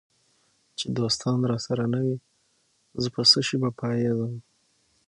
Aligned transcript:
چي 0.77 0.85
دوستان 0.97 1.37
راسره 1.51 1.85
نه 1.93 1.99
وي 2.05 2.15
زه 3.01 3.07
په 3.15 3.21
څشي 3.31 3.57
به 3.61 3.69
پایېږم 3.79 4.33